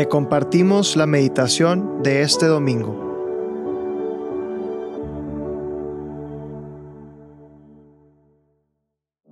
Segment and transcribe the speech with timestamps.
[0.00, 2.96] Te compartimos la meditación de este domingo.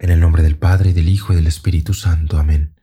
[0.00, 2.38] En el nombre del Padre, del Hijo, y del Espíritu Santo.
[2.38, 2.74] Amén.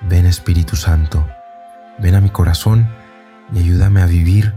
[0.00, 1.24] Ven Espíritu Santo,
[2.00, 2.88] ven a mi corazón
[3.52, 4.52] y ayúdame a vivir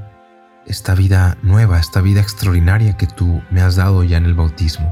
[0.66, 4.92] esta vida nueva, esta vida extraordinaria que tú me has dado ya en el bautismo.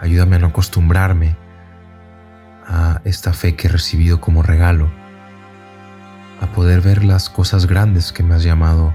[0.00, 1.36] Ayúdame a no acostumbrarme
[2.66, 4.90] a esta fe que he recibido como regalo,
[6.40, 8.94] a poder ver las cosas grandes que me has llamado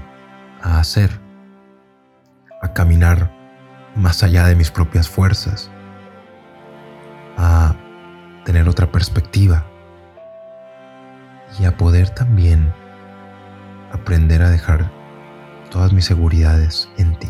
[0.62, 1.10] a hacer,
[2.62, 3.32] a caminar
[3.94, 5.70] más allá de mis propias fuerzas,
[7.36, 7.74] a
[8.44, 9.66] tener otra perspectiva
[11.58, 12.72] y a poder también
[13.92, 14.90] aprender a dejar
[15.70, 17.28] todas mis seguridades en ti.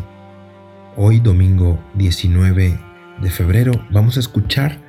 [0.96, 2.78] Hoy, domingo 19
[3.20, 4.87] de febrero, vamos a escuchar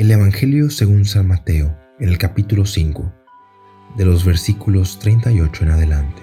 [0.00, 3.12] el Evangelio según San Mateo, en el capítulo 5,
[3.98, 6.22] de los versículos 38 en adelante.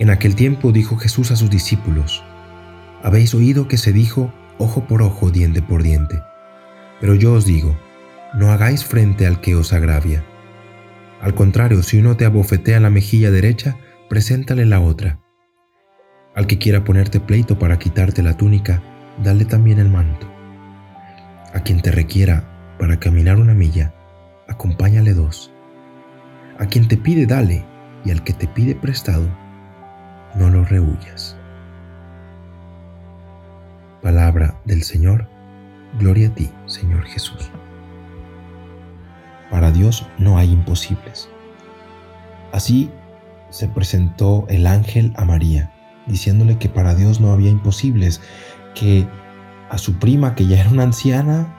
[0.00, 2.24] En aquel tiempo dijo Jesús a sus discípulos,
[3.04, 6.20] Habéis oído que se dijo ojo por ojo, diente por diente.
[7.00, 7.78] Pero yo os digo,
[8.34, 10.24] no hagáis frente al que os agravia.
[11.20, 13.76] Al contrario, si uno te abofetea la mejilla derecha,
[14.08, 15.20] preséntale la otra.
[16.34, 18.82] Al que quiera ponerte pleito para quitarte la túnica,
[19.22, 20.39] dale también el manto.
[21.54, 22.44] A quien te requiera
[22.78, 23.92] para caminar una milla,
[24.48, 25.52] acompáñale dos.
[26.58, 27.64] A quien te pide, dale,
[28.04, 29.26] y al que te pide prestado,
[30.36, 31.36] no lo rehuyas.
[34.02, 35.28] Palabra del Señor,
[35.98, 37.50] gloria a ti, Señor Jesús.
[39.50, 41.28] Para Dios no hay imposibles.
[42.52, 42.90] Así
[43.50, 45.72] se presentó el ángel a María,
[46.06, 48.20] diciéndole que para Dios no había imposibles,
[48.74, 49.06] que
[49.70, 51.56] a su prima, que ya era una anciana,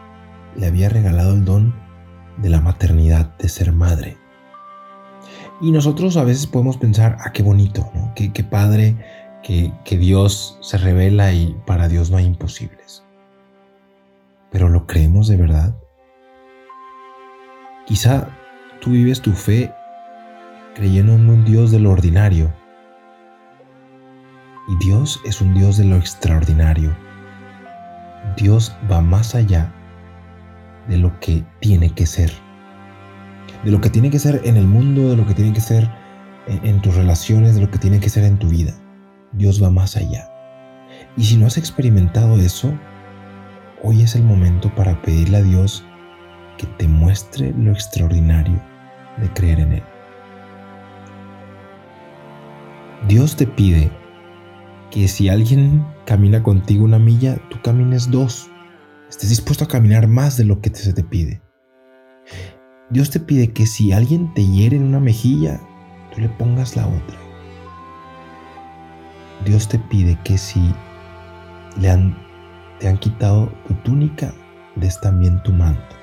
[0.55, 1.73] le había regalado el don
[2.37, 4.17] de la maternidad, de ser madre.
[5.61, 8.13] Y nosotros a veces podemos pensar, ah, qué bonito, ¿no?
[8.15, 8.97] qué, padre
[9.43, 13.03] que, que Dios se revela y para Dios no hay imposibles.
[14.51, 15.73] Pero ¿lo creemos de verdad?
[17.85, 18.27] Quizá
[18.81, 19.73] tú vives tu fe
[20.75, 22.53] creyendo en un Dios de lo ordinario.
[24.67, 26.95] Y Dios es un Dios de lo extraordinario.
[28.37, 29.73] Dios va más allá
[30.87, 32.31] de lo que tiene que ser.
[33.63, 35.89] De lo que tiene que ser en el mundo, de lo que tiene que ser
[36.47, 38.73] en, tus relaciones, de lo que tiene que ser en tu vida.
[39.33, 40.27] Dios va más allá.
[41.17, 42.73] Y si no has experimentado eso,
[43.83, 45.83] hoy es el momento para pedirle a Dios
[46.57, 48.61] que te muestre lo extraordinario
[49.17, 49.83] de creer en Él.
[53.07, 53.91] Dios te pide
[54.91, 58.51] que si alguien camina contigo una milla, tú camines dos.
[59.09, 61.41] Estés dispuesto a caminar más de lo que se te pide.
[62.89, 65.61] Dios te pide que si alguien te hiere en una mejilla,
[66.13, 67.17] tú le pongas la otra.
[69.45, 70.75] Dios te pide que si
[71.79, 72.17] le han,
[72.81, 74.33] te han quitado tu túnica,
[74.75, 75.95] des también tu manto.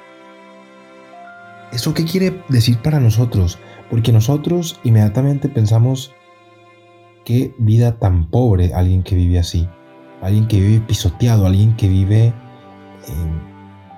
[1.71, 3.59] ¿Eso qué quiere decir para nosotros?
[3.91, 6.15] Porque nosotros inmediatamente pensamos
[7.27, 9.69] qué vida tan pobre alguien que vive así,
[10.23, 12.33] alguien que vive pisoteado, alguien que vive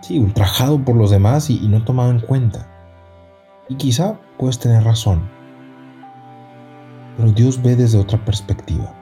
[0.02, 2.66] sí, ultrajado por los demás y, y no tomado en cuenta.
[3.68, 5.22] Y quizá puedes tener razón,
[7.16, 8.94] pero Dios ve desde otra perspectiva.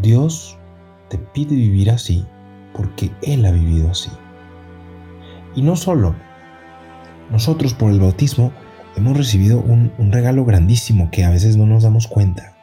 [0.00, 0.56] Dios
[1.08, 2.24] te pide vivir así
[2.74, 4.10] porque Él ha vivido así.
[5.54, 6.14] Y no solo,
[7.30, 8.52] nosotros por el bautismo
[8.96, 12.54] hemos recibido un, regalo grandísimo que a veces no nos damos cuenta.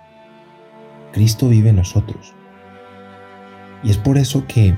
[1.17, 2.35] Cristo vive en nosotros.
[3.81, 4.77] Y es por eso que,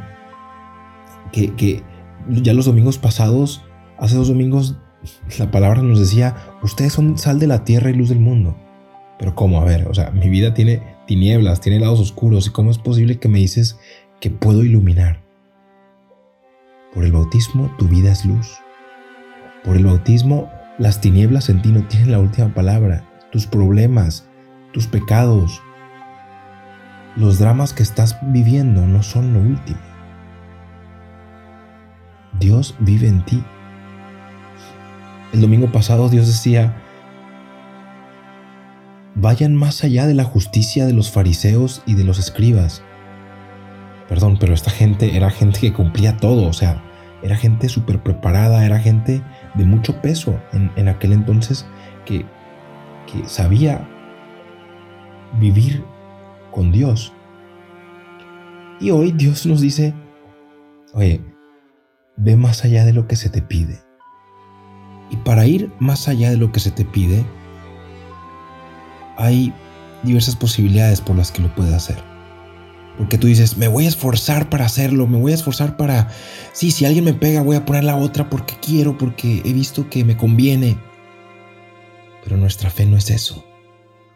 [1.34, 1.84] que,
[2.30, 3.62] ya los domingos pasados,
[3.98, 4.78] hace dos domingos,
[5.38, 8.56] la palabra nos decía, ustedes son sal de la tierra y luz del mundo.
[9.18, 9.60] Pero ¿cómo?
[9.60, 13.20] A ver, o sea, mi vida tiene tinieblas, tiene lados oscuros, ¿y cómo es posible
[13.20, 13.78] que me dices
[14.22, 15.22] que puedo iluminar?
[16.94, 18.50] Por el bautismo tu vida es luz.
[19.66, 23.06] Por el bautismo las tinieblas en ti no tienen la última palabra.
[23.30, 24.30] Tus problemas,
[24.72, 25.62] tus pecados,
[27.20, 29.80] los dramas que estás viviendo no son lo último.
[32.40, 33.44] Dios vive en ti.
[35.34, 36.82] El domingo pasado Dios decía,
[39.16, 42.84] vayan más allá de la justicia de los fariseos y de los escribas.
[44.08, 46.82] Perdón, pero esta gente era gente que cumplía todo, o sea,
[47.22, 49.22] era gente súper preparada, era gente
[49.56, 51.66] de mucho peso en, aquel entonces
[52.06, 52.26] que,
[53.12, 53.86] que sabía
[55.38, 55.84] vivir
[56.52, 57.14] con Dios.
[58.80, 59.94] Y hoy Dios nos dice,
[60.94, 61.22] oye,
[62.18, 63.80] ve más allá de lo que se te pide.
[65.10, 67.26] Y para ir más allá de lo que se te pide,
[69.18, 69.54] hay
[70.04, 71.98] diversas posibilidades por las que lo puedes hacer.
[72.98, 76.10] Porque tú dices, me voy a esforzar para hacerlo, me voy a esforzar para...
[76.52, 79.90] Sí, si alguien me pega, voy a poner la otra porque quiero, porque he visto
[79.90, 80.78] que me conviene.
[82.24, 83.46] Pero nuestra fe no es eso.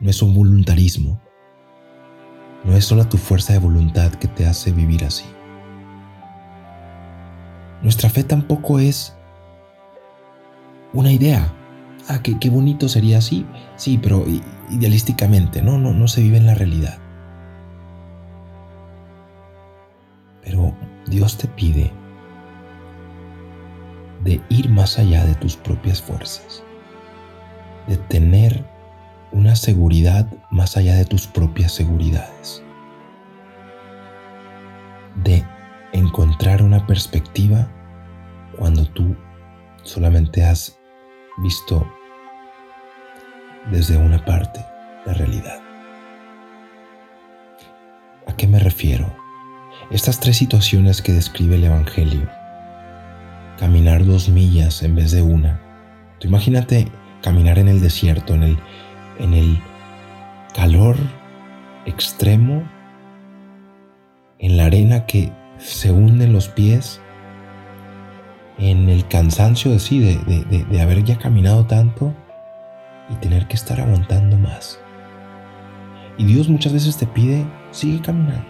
[0.01, 1.22] No es un voluntarismo.
[2.63, 5.25] No es solo tu fuerza de voluntad que te hace vivir así.
[7.81, 9.15] Nuestra fe tampoco es
[10.93, 11.51] una idea.
[12.07, 13.45] Ah, qué, qué bonito sería así.
[13.75, 14.25] Sí, pero
[14.69, 16.97] idealísticamente, no, no, no se vive en la realidad.
[20.43, 20.73] Pero
[21.07, 21.91] Dios te pide
[24.23, 26.63] de ir más allá de tus propias fuerzas,
[27.87, 28.63] de tener
[29.33, 32.63] una seguridad más allá de tus propias seguridades,
[35.23, 35.43] de
[35.91, 37.67] encontrar una perspectiva
[38.57, 39.15] cuando tú
[39.81, 40.77] solamente has
[41.41, 41.85] visto
[43.71, 44.63] desde una parte
[45.05, 45.59] la realidad.
[48.27, 49.13] ¿A qué me refiero?
[49.89, 52.29] Estas tres situaciones que describe el Evangelio.
[53.57, 55.59] Caminar dos millas en vez de una.
[56.19, 56.91] Tú imagínate
[57.21, 58.57] caminar en el desierto, en el,
[59.19, 59.59] en el
[60.55, 60.95] calor
[61.85, 62.63] extremo,
[64.39, 67.01] en la arena que se hunde en los pies,
[68.57, 72.13] en el cansancio de sí, de, de haber ya caminado tanto
[73.09, 74.79] y tener que estar aguantando más.
[76.17, 78.45] Y Dios muchas veces te pide, sigue caminando.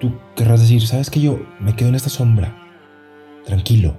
[0.00, 2.56] Tú querrás decir, ¿sabes que yo me quedo en esta sombra?
[3.44, 3.98] Tranquilo.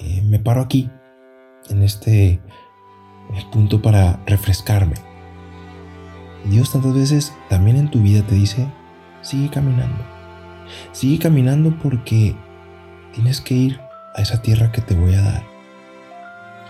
[0.00, 0.90] Eh, me paro aquí,
[1.68, 2.40] en este
[3.34, 4.94] eh, punto para refrescarme.
[6.44, 8.66] Dios tantas veces también en tu vida te dice,
[9.22, 10.04] sigue caminando.
[10.92, 12.36] Sigue caminando porque
[13.12, 13.80] tienes que ir
[14.14, 15.42] a esa tierra que te voy a dar.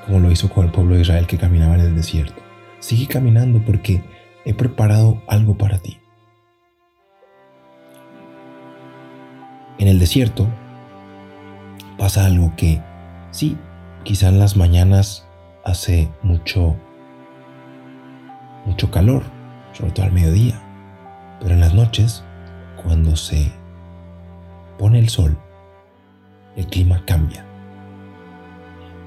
[0.06, 2.42] Como lo hizo con el pueblo de Israel que caminaba en el desierto.
[2.78, 4.02] Sigue caminando porque
[4.44, 5.98] he preparado algo para ti.
[9.78, 10.48] En el desierto
[11.98, 12.80] pasa algo que
[13.30, 13.58] sí,
[14.04, 15.25] quizá en las mañanas
[15.66, 16.76] hace mucho
[18.64, 19.22] mucho calor,
[19.72, 20.60] sobre todo al mediodía,
[21.40, 22.24] pero en las noches
[22.82, 23.52] cuando se
[24.78, 25.36] pone el sol,
[26.56, 27.44] el clima cambia.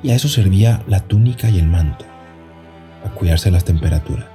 [0.04, 2.06] Y a eso servía la túnica y el manto
[3.06, 4.28] a cuidarse de las temperaturas.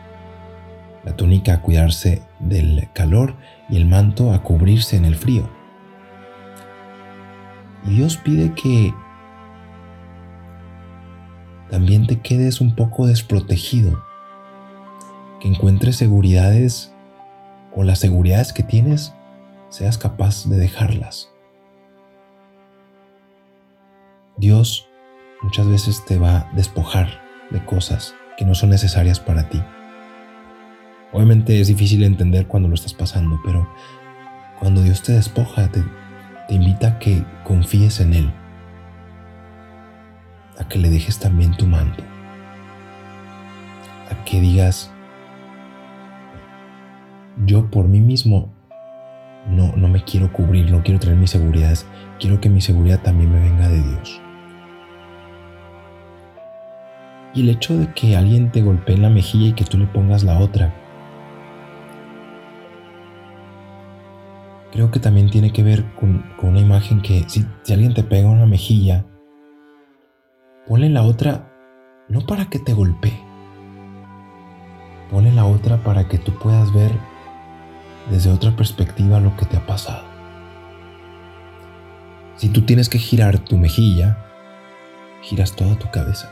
[1.04, 3.34] La túnica a cuidarse del calor
[3.68, 5.48] y el manto a cubrirse en el frío.
[7.86, 8.94] Y Dios pide que
[11.74, 14.00] también te quedes un poco desprotegido,
[15.40, 16.94] que encuentres seguridades
[17.74, 19.12] o las seguridades que tienes
[19.70, 21.32] seas capaz de dejarlas.
[24.36, 24.86] Dios
[25.42, 27.08] muchas veces te va a despojar
[27.50, 29.60] de cosas que no son necesarias para ti.
[31.12, 33.68] Obviamente es difícil entender cuando lo estás pasando, pero
[34.60, 35.82] cuando Dios te despoja, te,
[36.50, 38.32] invita a que confíes en Él,
[40.58, 42.02] a que le dejes también tu manto,
[44.10, 44.90] a que digas,
[47.44, 48.52] yo por mí mismo
[49.48, 51.86] no, no me quiero cubrir, no quiero traer mis seguridades,
[52.18, 54.20] quiero que mi seguridad también me venga de Dios.
[57.34, 59.86] Y el hecho de que alguien te golpee en la mejilla y que tú le
[59.86, 60.72] pongas la otra,
[64.70, 68.28] creo que también tiene que ver con, una imagen que si, si, alguien te pega
[68.28, 69.04] una mejilla,
[70.66, 71.50] ponle la otra
[72.08, 73.18] no para que te golpee,
[75.10, 76.92] ponle la otra para que tú puedas ver
[78.10, 80.04] desde otra perspectiva lo que te ha pasado.
[82.36, 84.18] Si tú tienes que girar tu mejilla,
[85.22, 86.30] giras toda tu cabeza.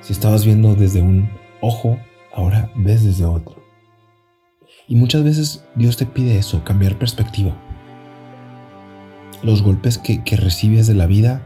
[0.00, 1.30] Si estabas viendo desde un
[1.60, 1.98] ojo,
[2.34, 3.62] ahora ves desde otro.
[4.88, 7.54] Y muchas veces Dios te pide eso, cambiar perspectiva.
[9.42, 11.42] Los golpes que, recibes de la vida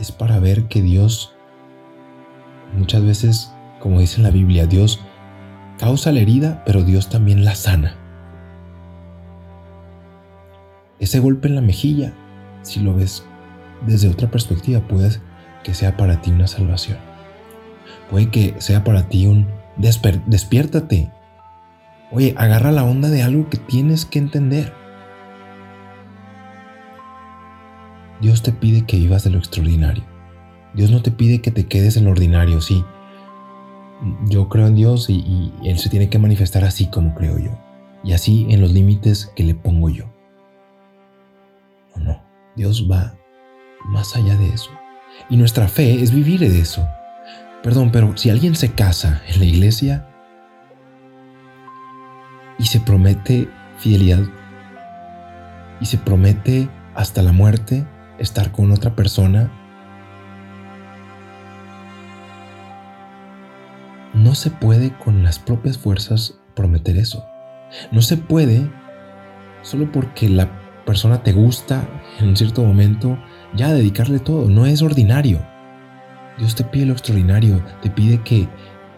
[0.00, 1.34] es para ver que Dios,
[2.76, 5.00] muchas veces, como dice en la Biblia, Dios
[5.78, 7.96] causa la herida, pero Dios también la sana.
[10.98, 12.12] Ese golpe en la mejilla,
[12.62, 13.24] si lo ves
[13.86, 15.20] desde otra perspectiva, puede
[15.62, 16.98] que sea para ti una salvación.
[18.10, 21.12] Puede que sea para ti un despiértate.
[22.10, 24.72] Oye, agarra la onda de algo que tienes que entender.
[28.20, 30.04] Dios te pide que vivas de lo extraordinario.
[30.74, 32.84] Dios no te pide que te quedes en lo ordinario, sí.
[34.26, 37.58] Yo creo en Dios y, Él se tiene que manifestar así como creo yo.
[38.04, 40.04] Y así en los límites que le pongo yo.
[41.94, 42.22] ¿O no?
[42.54, 43.14] Dios va
[43.86, 44.70] más allá de eso.
[45.28, 46.86] Y nuestra fe es vivir de eso.
[47.62, 50.06] Perdón, pero si alguien se casa en la iglesia
[52.58, 53.48] y se promete
[53.78, 54.22] fidelidad
[55.80, 57.84] y se promete hasta la muerte
[58.18, 59.50] estar con otra persona,
[64.14, 67.24] no se puede con las propias fuerzas prometer eso.
[67.92, 68.70] No se puede
[69.62, 70.48] solo porque la
[70.84, 71.86] persona te gusta
[72.18, 73.18] en un cierto momento
[73.54, 74.48] ya dedicarle todo.
[74.48, 75.40] No es ordinario.
[76.38, 78.48] Dios te pide lo extraordinario, te pide que,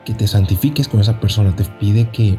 [0.04, 2.38] que te santifiques con esa persona, te pide que,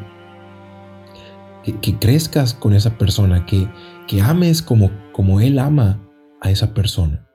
[1.81, 3.67] que, crezcas con esa persona, que,
[4.07, 5.99] que ames como, como Él ama
[6.41, 7.25] a esa persona.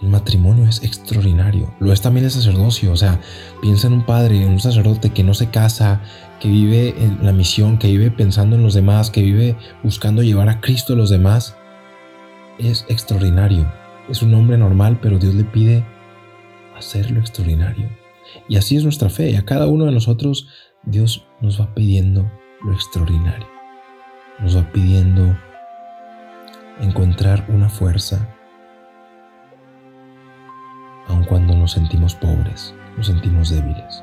[0.00, 1.74] El matrimonio es extraordinario.
[1.80, 2.92] Lo es también el sacerdocio.
[2.92, 3.20] O sea,
[3.60, 6.02] piensa en un padre, en un sacerdote que no se casa,
[6.38, 10.48] que vive en la misión, que vive pensando en los demás, que vive buscando llevar
[10.48, 11.56] a Cristo a los demás.
[12.58, 13.72] Es extraordinario.
[14.08, 15.84] Es un hombre normal, pero Dios le pide
[16.76, 17.88] hacerlo extraordinario.
[18.48, 19.36] Y así es nuestra fe.
[19.36, 20.48] A cada uno de nosotros
[20.84, 22.30] Dios nos va pidiendo
[22.64, 23.48] lo extraordinario.
[24.38, 25.36] Nos va pidiendo
[26.80, 28.26] encontrar una fuerza
[31.08, 34.02] aun cuando nos sentimos pobres, nos sentimos débiles.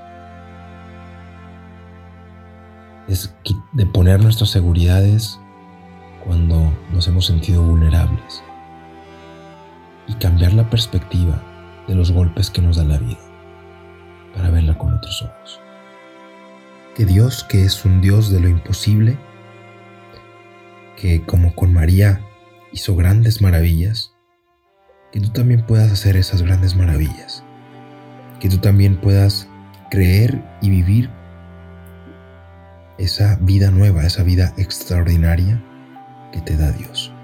[3.07, 3.35] Es
[3.73, 5.39] de poner nuestras seguridades
[6.23, 8.43] cuando nos hemos sentido vulnerables
[10.07, 11.41] y cambiar la perspectiva
[11.87, 13.19] de los golpes que nos da la vida
[14.35, 15.59] para verla con otros ojos.
[16.95, 19.17] Que Dios, que es un Dios de lo imposible,
[20.97, 22.21] que como con María
[22.75, 24.13] hizo grandes maravillas,
[25.13, 27.41] que tú también puedas hacer esas grandes maravillas,
[28.41, 29.47] que tú también puedas
[29.89, 31.09] creer y vivir
[32.97, 35.63] esa vida nueva, esa vida extraordinaria
[36.33, 37.14] que te da Dios.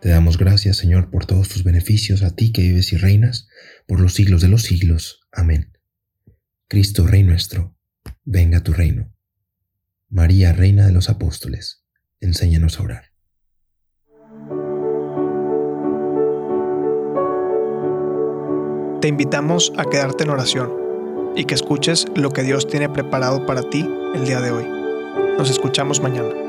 [0.00, 3.48] Te damos gracias, Señor, por todos tus beneficios, a ti que vives y reinas
[3.86, 5.26] por los siglos de los siglos.
[5.32, 5.72] Amén.
[6.68, 7.76] Cristo, Rey nuestro,
[8.24, 9.12] venga a tu reino.
[10.08, 11.84] María, Reina de los Apóstoles,
[12.20, 13.04] enséñanos a orar.
[19.00, 20.72] Te invitamos a quedarte en oración
[21.36, 24.66] y que escuches lo que Dios tiene preparado para ti el día de hoy.
[25.38, 26.45] Nos escuchamos mañana.